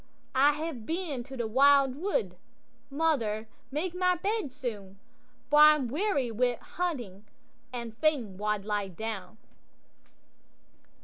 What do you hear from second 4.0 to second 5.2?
bed soon,